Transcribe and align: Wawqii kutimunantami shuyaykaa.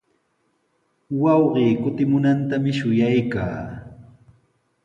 Wawqii 1.21 1.79
kutimunantami 1.83 2.71
shuyaykaa. 2.77 3.59